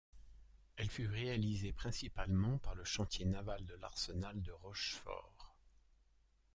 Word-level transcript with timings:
Elle 0.77 0.89
fut 0.89 1.05
réalisée 1.05 1.73
principalement 1.73 2.57
par 2.57 2.73
le 2.73 2.83
chantier 2.83 3.25
naval 3.25 3.63
de 3.67 3.75
l'arsenal 3.75 4.41
de 4.41 4.51
Rochefort. 4.51 5.55